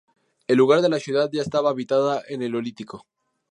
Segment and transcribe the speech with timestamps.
[0.47, 3.05] El lugar de la ciudad ya estaba habitada en el Neolítico.